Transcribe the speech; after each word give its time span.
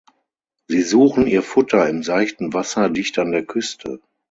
Sie 0.67 0.81
suchen 0.81 1.27
Ihr 1.27 1.43
Futter 1.43 1.87
im 1.87 2.01
seichten 2.01 2.53
Wasser 2.55 2.89
dicht 2.89 3.19
an 3.19 3.31
der 3.31 3.45
Küste. 3.45 4.01